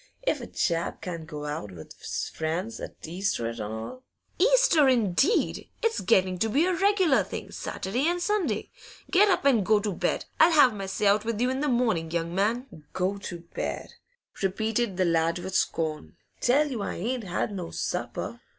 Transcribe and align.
If 0.25 0.41
a 0.41 0.47
chap 0.47 1.03
can't 1.03 1.27
go 1.27 1.45
out 1.45 1.71
with 1.71 1.93
's 1.93 2.27
friends 2.33 2.79
't 2.79 3.07
Easter 3.07 3.47
an' 3.47 3.61
all?' 3.61 4.03
'Easter, 4.39 4.89
indeed! 4.89 5.69
It's 5.83 6.01
getting 6.01 6.39
to 6.39 6.49
be 6.49 6.65
a 6.65 6.73
regular 6.73 7.21
thing, 7.23 7.51
Saturday 7.51 8.07
and 8.07 8.19
Sunday. 8.19 8.71
Get 9.11 9.29
up 9.29 9.45
and 9.45 9.63
go 9.63 9.79
to 9.79 9.93
bed! 9.93 10.25
I'll 10.39 10.53
have 10.53 10.73
my 10.73 10.87
say 10.87 11.05
out 11.05 11.23
with 11.23 11.39
you 11.39 11.51
in 11.51 11.59
the 11.59 11.67
morning, 11.69 12.09
young 12.09 12.33
man.' 12.33 12.85
'Go 12.93 13.19
to 13.19 13.41
bed!' 13.53 13.93
repeated 14.41 14.97
the 14.97 15.05
lad 15.05 15.37
with 15.37 15.53
scorn. 15.53 16.15
'Tell 16.39 16.71
you 16.71 16.81
I 16.81 16.95
ain't 16.95 17.25
had 17.25 17.53
no 17.53 17.69
supper. 17.69 18.39